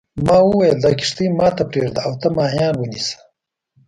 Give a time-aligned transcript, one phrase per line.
[0.25, 3.15] ما وویل دا کښتۍ ما ته پرېږده او ته ماهیان ونیسه.